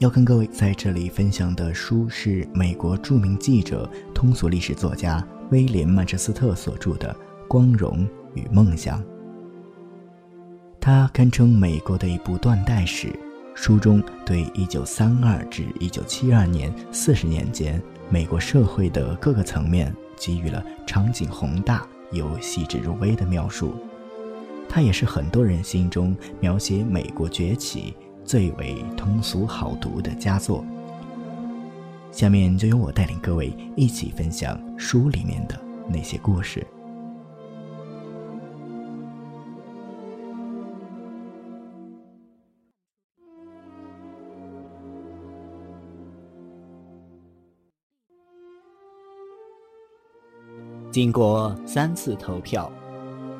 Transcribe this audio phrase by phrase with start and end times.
[0.00, 7.14] 要跟各位在这里分享的书是美国著名记者、通俗历史作家威廉·曼彻斯特所著的
[7.46, 8.98] 《光荣与梦想》。
[10.80, 13.12] 它堪称美国的一部断代史，
[13.54, 21.86] 书中对1932至1972年四十年间美国社会的各个层面给予了场景宏大。
[22.12, 23.74] 又细致入微的描述，
[24.68, 27.94] 它也是很多人心中描写美国崛起
[28.30, 30.64] 最为通俗好读的佳作。
[32.12, 36.64] 下面就由我带领各位一起分享书里面的那些故事。
[50.92, 52.70] 经过三次投票，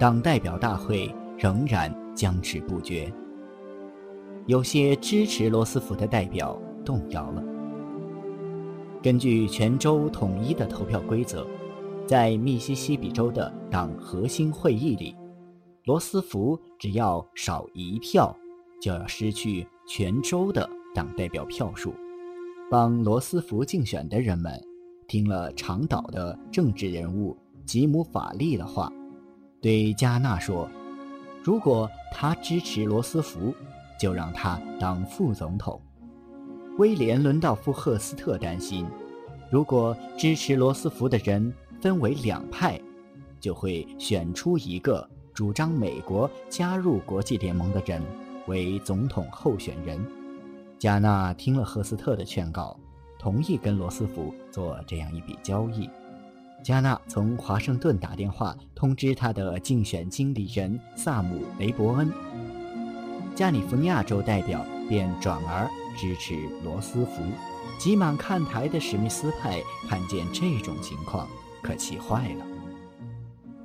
[0.00, 3.08] 党代表大会仍然僵持不决。
[4.50, 7.44] 有些支持罗斯福的代表动摇了。
[9.00, 11.46] 根据全州统一的投票规则，
[12.04, 15.14] 在密西西比州的党核心会议里，
[15.84, 18.36] 罗斯福只要少一票，
[18.82, 21.94] 就要失去全州的党代表票数。
[22.68, 24.60] 帮罗斯福竞选的人们。
[25.06, 28.92] 听了长岛的政治人物吉姆·法利的话，
[29.60, 30.68] 对加纳说
[31.42, 33.52] ：“如果他支持罗斯福，
[34.00, 35.80] 就让他当副总统。”
[36.78, 38.86] 威廉·伦道夫·赫斯特担心，
[39.50, 42.80] 如果支持罗斯福的人分为两派，
[43.38, 48.02] 就会选出一个主张美国加入国际联盟的人
[48.46, 50.04] 为总统候选人。
[50.78, 52.74] 加纳听了赫斯特的劝告。
[53.18, 55.90] 同意跟罗斯福做这样一笔交易，
[56.64, 62.10] 加纳从华盛顿打电话通知他的竞选经理人萨姆·雷伯恩，
[63.40, 67.22] 加利福尼亚州代表便转而支持罗斯福。
[67.78, 71.26] 挤满看台的史密斯派看见这种情况，
[71.62, 72.44] 可气坏了。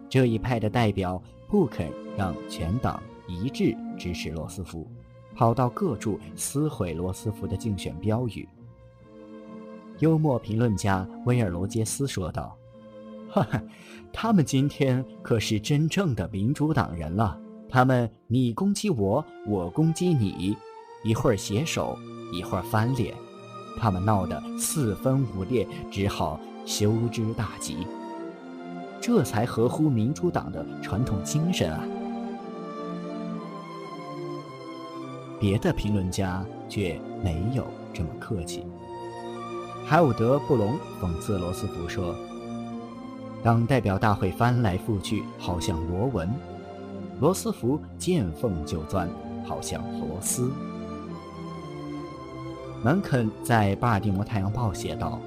[0.09, 4.89] 这一派的代表不肯让全党一致支持罗斯福，
[5.35, 8.47] 跑到各处撕毁罗斯福的竞选标语。
[9.99, 12.57] 幽默评论家威尔·罗杰斯说道
[13.29, 13.61] ：“哈哈，
[14.13, 17.37] 他们今天可是真正的民主党人了。
[17.69, 20.55] 他们你攻击我，我攻击你，
[21.03, 21.97] 一会儿携手，
[22.31, 23.13] 一会儿翻脸，
[23.77, 27.85] 他们闹得四分五裂，只好羞之大吉。
[29.01, 31.83] 这才合乎民主党的传统精神啊！”
[35.39, 38.65] 别的评论家却没有这么客气。
[39.85, 42.15] 海伍德·布隆讽刺罗斯福说
[43.43, 46.27] ：“当代表大会翻来覆去，好像螺纹；
[47.19, 49.09] 罗斯福见缝就钻，
[49.45, 50.51] 好像螺丝。”
[52.83, 55.19] 门肯在《巴尔的摩太阳报》写道：“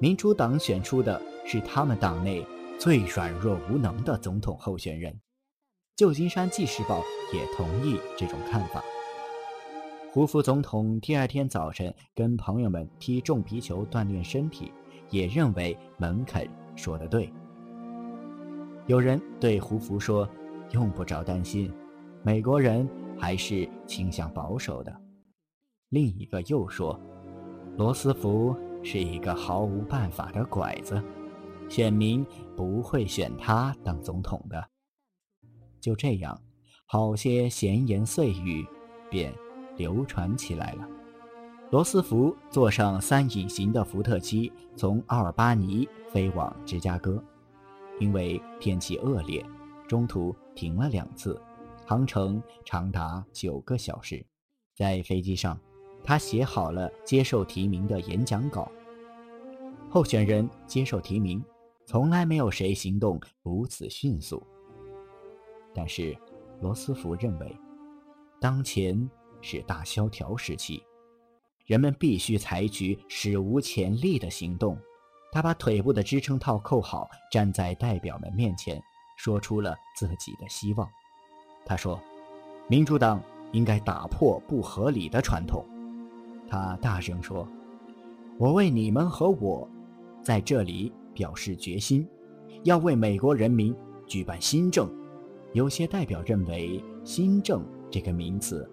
[0.00, 2.46] 民主党选出的是他们党内
[2.78, 5.14] 最软弱无能的总统候选人。”
[5.94, 7.02] 旧金山纪事报
[7.34, 8.82] 也同意这种看法。
[10.10, 14.72] 胡佛总统第二天早晨跟朋友们踢重皮球锻炼身体，
[15.10, 17.30] 也认为门肯说的对。
[18.86, 20.28] 有人对胡佛说
[20.72, 21.72] ：“用不着担心，
[22.22, 22.88] 美国人
[23.18, 24.94] 还是倾向保守的。”
[25.90, 26.98] 另一个又说
[27.78, 31.02] ：“罗斯福是一个毫无办法的拐子，
[31.68, 34.68] 选民不会选他当总统的。”
[35.80, 36.40] 就这样，
[36.86, 38.66] 好些闲言碎语
[39.10, 39.32] 便。
[39.78, 40.86] 流传起来了。
[41.70, 47.24] 罗斯福坐上三引擎的福特机，从奥尔巴尼飞往芝加哥，
[47.98, 49.42] 因为天气恶劣，
[49.88, 51.40] 中途停了两次，
[51.86, 54.24] 航程长达九个小时。
[54.74, 55.58] 在飞机上，
[56.02, 58.70] 他写好了接受提名的演讲稿。
[59.90, 61.44] 候选人接受提名，
[61.86, 64.42] 从来没有谁行动如此迅速。
[65.74, 66.16] 但是，
[66.60, 67.56] 罗斯福认为，
[68.40, 69.08] 当前。
[69.44, 70.80] 是大萧条时期，
[71.66, 74.78] 人们必须采取史无前例的行动。
[75.32, 78.80] 他把腿部的支撑套扣好，站在代表们面前，
[79.16, 80.88] 说出了自己的希望。
[81.64, 82.00] 他说
[82.68, 83.22] ：“民主党
[83.52, 85.64] 应该打破不合理的传统。”
[86.48, 87.46] 他大声说
[88.38, 89.68] ：“我为你们和我
[90.22, 92.06] 在这里表示决心，
[92.64, 93.74] 要为美国人民
[94.06, 94.90] 举办新政。”
[95.52, 98.68] 有些代表认为“新政”这个名词。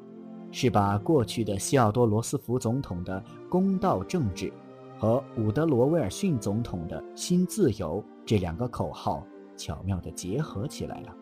[0.52, 4.52] 是把过去的西奥多·罗斯福总统的公道政治
[4.98, 9.24] 和伍德罗·威尔逊总统的新自由这两个口号
[9.60, 11.14] 巧妙地结合起来了。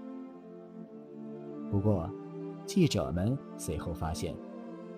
[1.71, 2.07] 不过，
[2.67, 4.35] 记者们随后发现，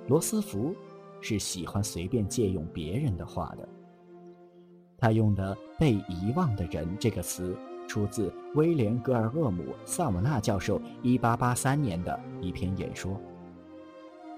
[0.10, 0.76] 罗斯福
[1.22, 3.68] 是喜欢随便借用别人的话的。
[4.98, 7.56] 他用的“被遗忘的人”这个词，
[7.88, 13.18] 出自威廉·格尔厄姆·萨姆纳教授1883年的一篇演说。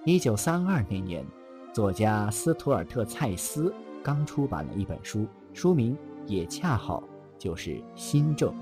[0.05, 1.25] 1932那年，
[1.73, 3.73] 作家斯图尔特·蔡斯
[4.03, 5.97] 刚出版了一本书，书名
[6.27, 7.03] 也恰好
[7.39, 8.53] 就是“新政”。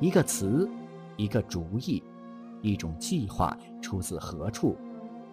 [0.00, 0.68] 一个词，
[1.16, 2.02] 一个主意，
[2.62, 4.74] 一种计划出自何处，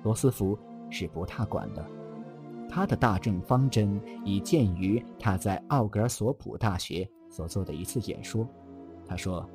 [0.04, 0.60] 罗斯福
[0.90, 1.86] 是不太管的。
[2.70, 8.46] 他的大政方针已见于他在奥格尔索普大学所做的一次演说。
[9.08, 9.50] 他说：“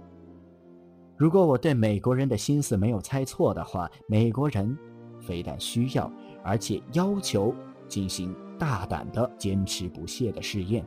[1.15, 4.75] 如果我对美国人的心思没有猜错的话，美国人
[5.21, 6.11] 非但需要，
[6.43, 7.55] 而且要求
[7.87, 10.83] 进行大胆的、坚持不懈的试验。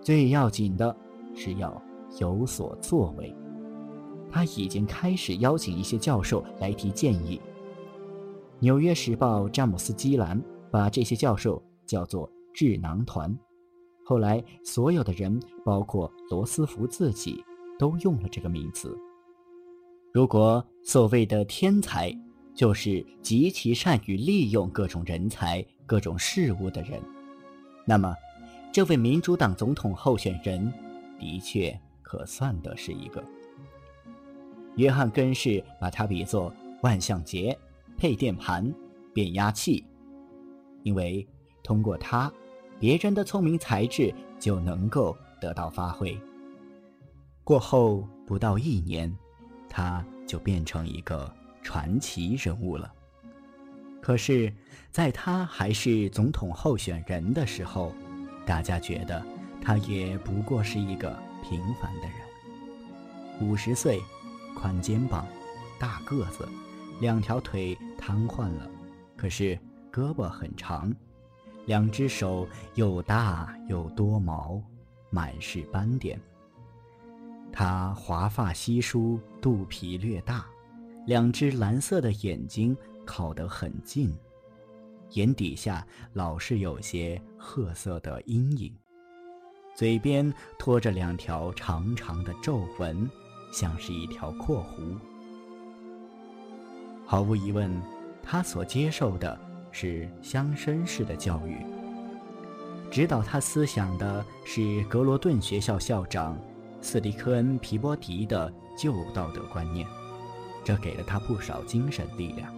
[0.00, 0.96] 最要紧的
[1.34, 1.82] 是要
[2.18, 3.36] 有所作为。
[4.30, 7.40] 他已经开始邀请一些教授来提建议。”
[8.62, 10.40] 《纽约时报》詹姆斯·基兰。
[10.72, 13.36] 把这些教授叫做“智囊团”，
[14.06, 17.44] 后来所有的人，包括罗斯福自己，
[17.76, 18.96] 都用了这个名词。
[20.14, 22.16] 如果所谓的天才
[22.54, 27.02] 就是极其善于利用各种人才、各种事物的人，
[27.84, 28.14] 那么，
[28.72, 30.72] 这位民主党总统候选人
[31.18, 33.20] 的确可算得是一个。
[34.76, 36.52] 约翰·根氏把他比作
[36.82, 37.56] 万向节、
[37.96, 38.72] 配电盘、
[39.12, 39.84] 变压器。
[40.82, 41.26] 因为
[41.62, 42.32] 通过他，
[42.78, 46.18] 别人的聪明才智就能够得到发挥。
[47.44, 49.14] 过后不到一年，
[49.68, 51.30] 他就变成一个
[51.62, 52.90] 传奇人物了。
[54.00, 54.50] 可是，
[54.90, 57.92] 在他还是总统候选人的时候，
[58.46, 59.22] 大家觉得
[59.60, 62.12] 他也不过是一个平凡的人。
[63.42, 64.00] 五十岁，
[64.54, 65.26] 宽肩膀，
[65.78, 66.48] 大个子，
[67.00, 68.70] 两条腿瘫痪了，
[69.16, 69.58] 可是。
[69.92, 70.94] 胳膊很长，
[71.66, 74.62] 两只手又大又多毛，
[75.10, 76.16] 满是斑点。
[77.52, 80.46] 他华发稀疏，肚皮略大，
[81.08, 84.16] 两只蓝色的眼睛靠得很近，
[85.14, 88.72] 眼底下老是有些褐色的阴影，
[89.74, 93.10] 嘴边拖着两条长长的皱纹，
[93.50, 94.96] 像是一条括弧。
[97.06, 97.70] 毫无疑问，
[98.22, 99.38] 他所接受的。
[99.72, 101.64] 是乡绅式的教育。
[102.90, 106.36] 指导他思想的是格罗顿学校校长
[106.80, 109.86] 斯蒂科恩·皮波迪的旧道德观念，
[110.64, 112.52] 这给了他不少精神力量。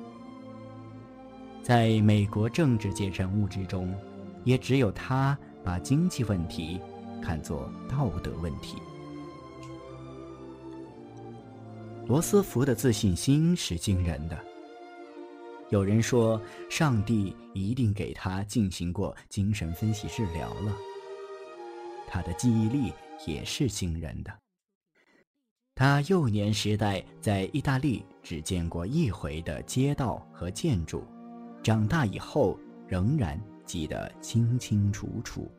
[1.62, 3.94] 在美国政治界人物之中，
[4.42, 6.80] 也只有他把经济问题
[7.20, 8.78] 看作道德问题。
[12.06, 14.36] 罗斯福的自信心是惊人的。
[15.70, 20.76] 有人说，上帝一定给他进行过精神分析治疗了。
[22.08, 22.92] 他的记忆力
[23.24, 24.32] 也是惊人的。
[25.74, 31.04] 他幼年时代在意大利只见过一回的街道和建筑，
[31.62, 35.50] 长大以后仍然记得清清楚楚。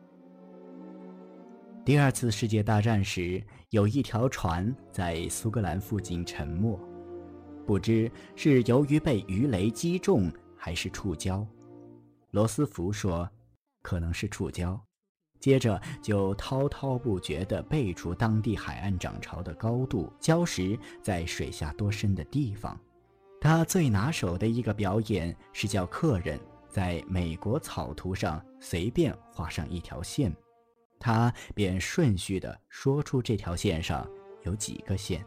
[1.86, 6.80] 第二次世界大战时，有一条船在苏格兰附近沉没。
[7.68, 11.46] 不知是由于被鱼雷击中还是触礁，
[12.32, 13.30] 罗斯福说，
[13.82, 14.80] 可能是触礁。
[15.42, 22.80] 接着就滔滔不绝地背出当地海岸涨潮的高度、礁石在水下多深的地方。
[23.42, 30.34] 他最拿手的一个表演是叫客人在美国草图上随便画上一条线，
[31.04, 34.10] 他便顺序地说出这条线上
[34.44, 35.22] 有几个线。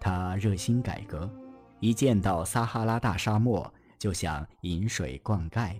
[0.00, 1.30] 他热心改革，
[1.78, 5.78] 一见到撒哈拉大沙漠就想引水灌溉。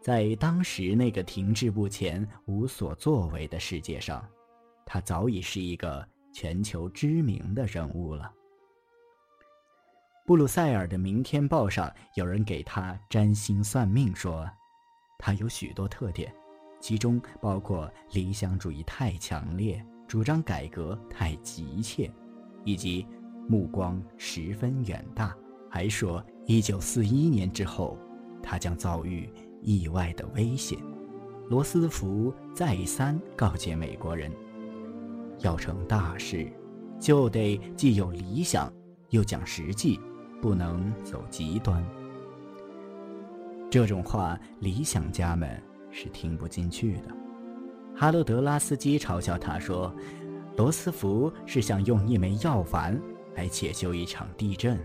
[0.00, 4.24] 在当时那个停滞不前、无所作为的世界上，
[4.86, 8.32] 他早已是一个全球知名的人物了。
[10.24, 14.48] 布鲁塞尔的《明天报》上有人给他占星算命，说
[15.18, 16.32] 他有许多特点，
[16.82, 22.10] 其中包括理想主义太强烈，主张改革太急切。
[22.64, 23.04] 以及
[23.48, 25.34] 目光十分远大，
[25.68, 27.98] 还说一九四一年之后，
[28.42, 29.28] 他将遭遇
[29.60, 30.78] 意外的危险。
[31.48, 34.30] 罗斯福再三告诫美国人，
[35.40, 36.52] 要成大事，
[37.00, 38.72] 就得既有理想，
[39.10, 39.98] 又讲实际，
[40.40, 41.84] 不能走极端。
[43.68, 45.60] 这种话，理想家们
[45.92, 47.14] 是听不进去的。
[47.94, 49.94] 哈罗德拉斯基嘲笑他说。
[50.58, 53.00] 罗斯福是想用一枚药丸
[53.34, 54.78] 来解救一场地震。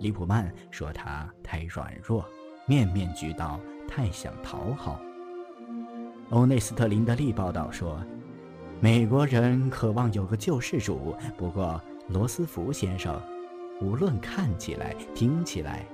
[0.00, 2.24] 李普曼说他太软弱，
[2.66, 5.00] 面面俱到，太想讨好。
[6.30, 8.04] 欧内斯特林德利报道说，
[8.80, 13.22] 美国人渴望有个救世主，不过罗斯福先生，
[13.80, 15.86] 无论看起来、听起来，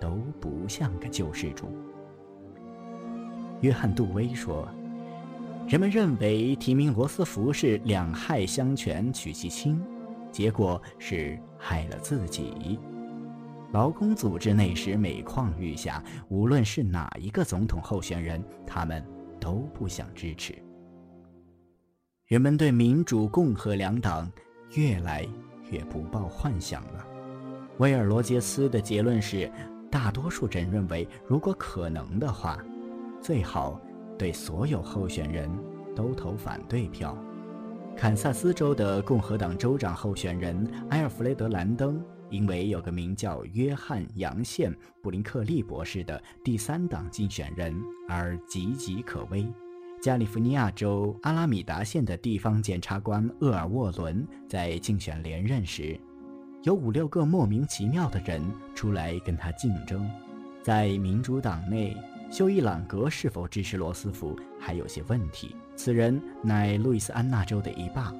[0.00, 1.66] 都不像个救世主。
[3.64, 4.68] 约翰·杜威说。
[5.66, 9.82] 人们认为提名罗斯福是两害相权取其轻，
[10.30, 12.78] 结果是害了自己。
[13.72, 19.02] 劳工组织那时每况愈下，无论是哪一个总统候选人，他们
[19.40, 20.54] 都不想支持。
[22.26, 24.30] 人们对民主、共和两党
[24.74, 25.26] 越来
[25.70, 27.06] 越不抱幻想了。
[27.78, 29.50] 威尔·罗杰斯的结论是：
[29.90, 32.62] 大多数人认为，如果可能的话，
[33.24, 33.80] 最好。
[34.16, 35.50] 对所有候选人
[35.96, 37.18] 都投反对票。
[37.96, 42.00] 堪萨斯州的共和党州长候选人埃尔弗雷德·兰登，
[42.30, 44.70] 因为有个名叫约翰·杨宪·
[45.02, 47.74] 布林克利博士的第三党竞选人
[48.08, 49.44] 而岌岌可危。
[50.00, 55.98] 加利福尼亚州阿拉米达县的地方检察官厄尔沃伦在竞选连任时，
[56.62, 58.40] 有五六个莫名其妙的人
[58.76, 60.08] 出来跟他竞争。
[60.62, 61.96] 在民主党内。
[62.34, 65.54] 休伊朗格是否支持罗斯福还有些问题。
[65.76, 68.12] 此人乃路易斯安那州的一霸，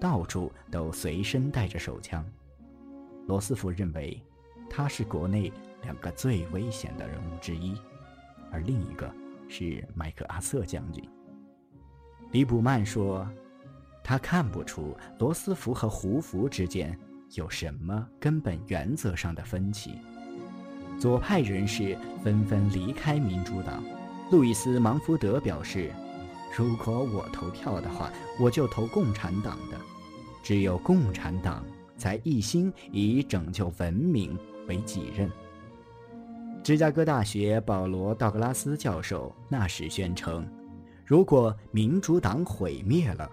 [0.00, 2.24] 到处都随身带着手枪。
[3.26, 4.18] 罗斯福认为
[4.70, 7.76] 他是国内两个最危险的人物之一，
[8.50, 9.12] 而另一个
[9.50, 11.06] 是麦克阿瑟将军。
[12.30, 13.28] 李普曼说，
[14.02, 16.98] 他看不出罗斯福和胡佛之间
[17.34, 19.98] 有什么根本原则上的分歧。
[20.98, 23.82] 左派人士纷纷离开民主党。
[24.30, 25.92] 路易斯·芒福德表示
[26.56, 29.78] ：“如果我投票的话，我就投共产党的。
[30.42, 31.64] 只有共产党
[31.96, 34.36] 才一心以拯救文明
[34.66, 35.30] 为己任。”
[36.64, 40.46] 芝加哥大学保罗·道格拉斯教授那时宣称
[41.06, 43.30] ：“如果民主党毁灭了，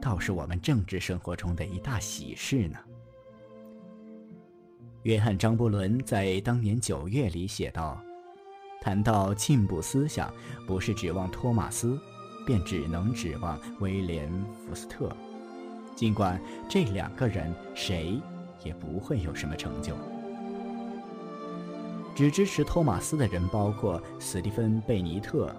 [0.00, 2.78] 倒是我们政治生活中的一大喜事呢。”
[5.04, 7.98] 约翰·张伯伦在当年九月里写道
[8.82, 10.30] ：“谈到进步思想，
[10.66, 11.98] 不是指望托马斯，
[12.46, 15.10] 便只能指望威廉·福斯特。
[15.96, 16.38] 尽管
[16.68, 18.20] 这两个人谁
[18.62, 19.96] 也不会有什么成就。
[22.14, 25.54] 只支持托马斯的人包括斯蒂芬·贝尼特、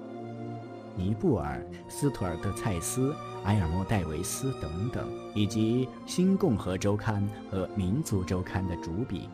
[0.96, 9.30] 尼布尔、斯图尔特·蔡斯、埃尔莫·戴维斯等等，以及《新共和周刊》和《民族周刊》的主笔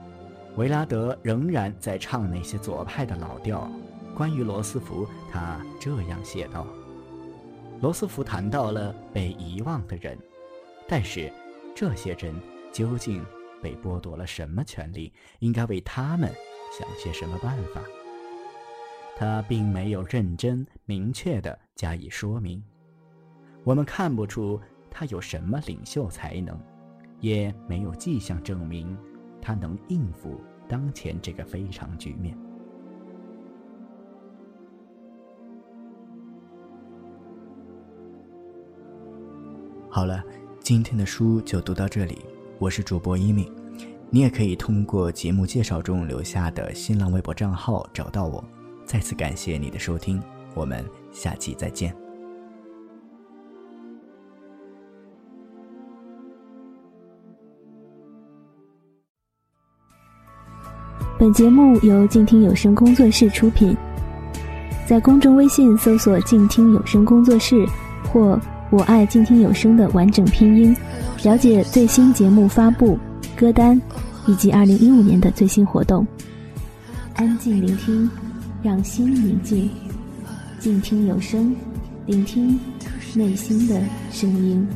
[0.56, 3.70] 维拉德仍然在唱那些左派的老调。
[4.16, 6.66] 关于罗斯福，他这样写道
[7.82, 10.18] ：“罗斯福谈到了被遗忘的人，
[10.88, 11.32] 但是
[11.76, 12.34] 这些人
[12.72, 13.24] 究竟
[13.62, 15.14] 被剥夺了什么权利？
[15.40, 16.34] 应该为他们
[16.76, 17.82] 想些什么办法？”
[19.20, 22.64] 他并没有认真明确地加以说明。
[23.64, 26.56] 我们看不出他有什么领袖才能，
[27.20, 28.96] 也没有迹象证明
[29.42, 32.38] 他能应付当前这个非常局面。
[39.90, 40.24] 好了，
[40.60, 42.24] 今天的书就读到这里。
[42.60, 43.52] 我是主播一米，
[44.12, 48.44] 你也可以通过节目介绍中留下的新浪微博账号找到我。
[48.88, 50.20] 再次感谢你的收听，
[50.56, 51.94] 我们下期再见。
[61.20, 63.76] 本节目由静听有声工作室出品，
[64.88, 67.68] 在公众微信搜索“静听有声工作室”
[68.10, 68.40] 或
[68.72, 70.74] “我爱静听有声”的完整拼音，
[71.26, 72.98] 了解最新节目发布、
[73.36, 73.82] 歌单
[74.28, 76.08] 以及二零一五年的最新活动。
[77.16, 78.10] 安静聆听，
[78.64, 79.70] 让心宁静，
[80.60, 81.56] 静听有声，
[82.06, 82.60] 聆听
[83.16, 84.68] 内心的声音。